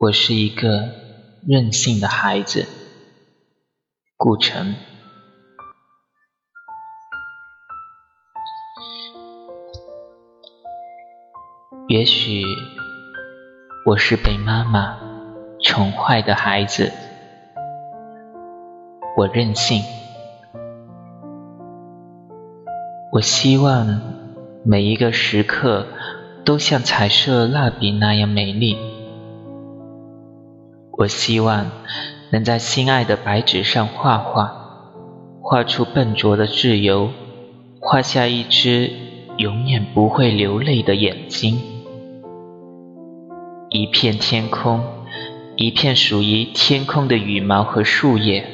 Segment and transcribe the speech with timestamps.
[0.00, 0.88] 我是一个
[1.46, 2.66] 任性的孩子，
[4.16, 4.74] 顾城。
[11.86, 12.42] 也许
[13.84, 14.98] 我是被妈妈
[15.62, 16.90] 宠坏的孩子，
[19.18, 19.82] 我任性。
[23.12, 24.00] 我希望
[24.64, 25.86] 每一个时刻
[26.46, 28.78] 都像彩色蜡笔那样美丽。
[31.00, 31.70] 我希望
[32.30, 34.52] 能在心爱的白纸上画画，
[35.40, 37.08] 画出笨拙的自由，
[37.80, 38.90] 画下一只
[39.38, 41.58] 永远不会流泪的眼睛。
[43.70, 44.84] 一片天空，
[45.56, 48.44] 一片属于天空的羽毛和树叶，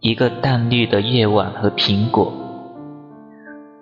[0.00, 2.32] 一个淡绿的夜晚和苹果。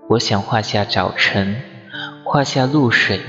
[0.08, 1.54] 我想画下早晨，
[2.24, 3.20] 画下露水，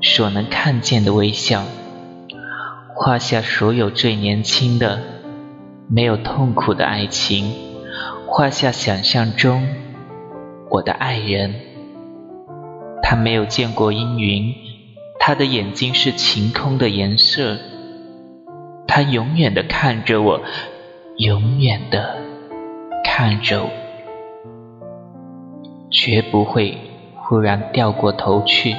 [0.00, 1.64] 所能看见的微笑。
[2.98, 4.98] 画下所有最年轻的、
[5.86, 7.52] 没有痛苦的爱情，
[8.26, 9.68] 画下想象中
[10.70, 11.54] 我的爱人。
[13.02, 14.54] 他没有见过阴云，
[15.20, 17.58] 他的眼睛是晴空的颜色。
[18.88, 20.40] 他永远的看着我，
[21.18, 22.16] 永远的
[23.04, 23.70] 看着我，
[25.90, 26.78] 绝不会
[27.14, 28.74] 忽然掉过头去。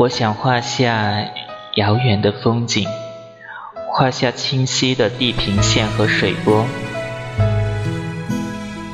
[0.00, 1.26] 我想画下
[1.74, 2.88] 遥远的风景，
[3.92, 6.64] 画下清晰的地平线和水波，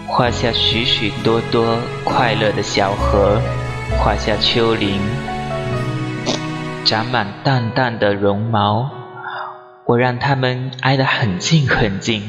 [0.08, 3.40] 画下许许多多快乐的小河，
[4.00, 5.00] 画下丘陵，
[6.84, 8.90] 长满淡淡的绒毛。
[9.86, 12.28] 我让它们挨得很近很近，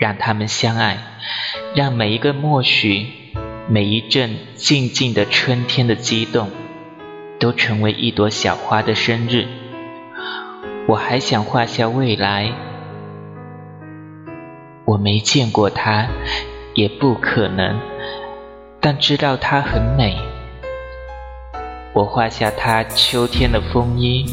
[0.00, 0.98] 让它们相爱，
[1.76, 3.06] 让每一个默许，
[3.68, 6.50] 每一阵静静的春天的激动。
[7.38, 9.46] 都成为一朵小花的生日。
[10.88, 12.52] 我还想画下未来，
[14.86, 16.08] 我没见过它，
[16.74, 17.78] 也不可能，
[18.80, 20.16] 但知道它很美。
[21.92, 24.24] 我画下它秋天的风衣，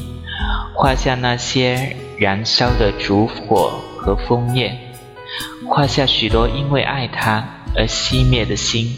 [0.73, 4.77] 画下那些燃烧的烛火和枫叶，
[5.67, 7.43] 画下许多因为爱它
[7.75, 8.95] 而熄灭的心。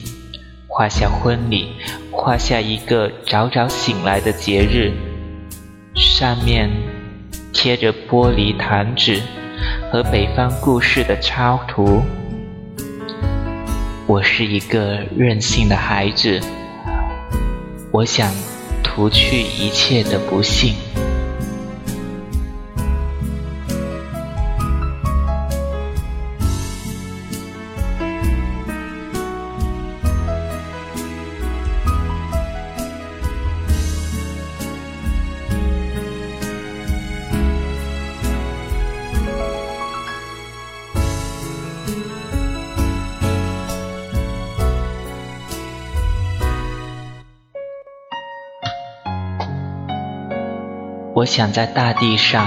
[0.77, 1.73] 画下婚礼，
[2.11, 4.93] 画下一个早早醒来的节日，
[5.95, 6.69] 上面
[7.51, 9.19] 贴着玻璃糖纸
[9.91, 12.03] 和北方故事的插图。
[14.05, 16.39] 我是一个任性的孩子，
[17.91, 18.31] 我想
[18.83, 20.75] 涂去一切的不幸。
[51.17, 52.45] 我想在大地上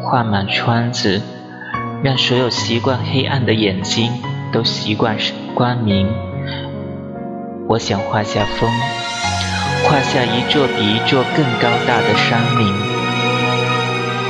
[0.00, 1.22] 画满窗子，
[2.02, 4.10] 让所有习惯黑暗的眼睛
[4.52, 5.16] 都习惯
[5.54, 6.08] 光明。
[7.68, 8.68] 我想画下风，
[9.84, 12.74] 画下一座比一座更高大的山岭，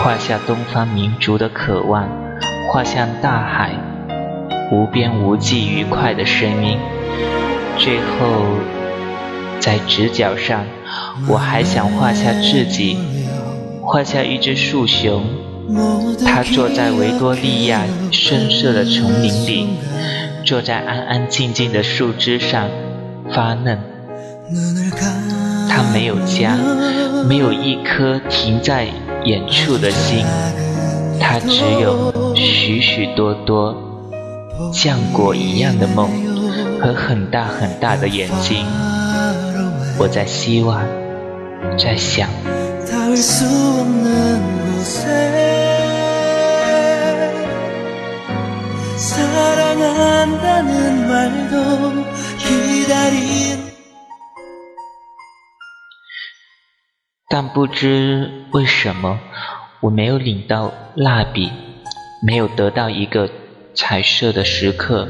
[0.00, 2.06] 画下东方民族的渴望，
[2.70, 3.70] 画向大海
[4.70, 6.78] 无边无际愉快的声音。
[7.78, 8.44] 最后，
[9.60, 10.62] 在直角上，
[11.26, 12.98] 我还想画下自己。
[13.92, 15.22] 画下一只树熊，
[16.24, 19.68] 它坐在维多利亚深色的丛林里，
[20.46, 22.70] 坐在安安静静的树枝上
[23.34, 23.78] 发嫩。
[25.68, 26.56] 它没有家，
[27.28, 28.86] 没有一颗停在
[29.26, 30.24] 远处的心，
[31.20, 33.76] 它只有许许多多
[34.72, 36.08] 浆果一样的梦
[36.80, 38.64] 和很大很大的眼睛。
[39.98, 40.82] 我在希望，
[41.76, 42.30] 在想。
[57.28, 59.18] 但不知为什么，
[59.80, 61.50] 我没有领到蜡笔，
[62.26, 63.28] 没有得到一个
[63.74, 65.08] 彩色的时刻。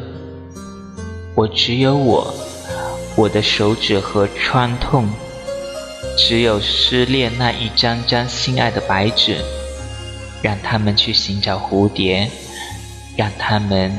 [1.37, 2.35] 我只有我，
[3.17, 5.09] 我的手指和穿痛。
[6.17, 9.39] 只有失恋那一张张心爱的白纸，
[10.43, 12.31] 让他们去寻找蝴蝶，
[13.17, 13.99] 让他们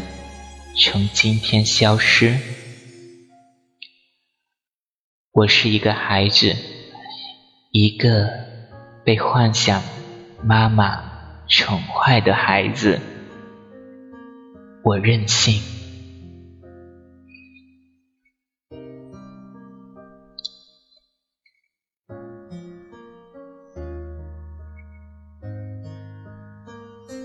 [0.77, 2.37] 从今天消失。
[5.31, 6.55] 我是一个孩子，
[7.71, 8.29] 一个
[9.03, 9.81] 被幻想
[10.43, 11.03] 妈妈
[11.47, 12.99] 宠坏的孩子。
[14.83, 15.72] 我任性。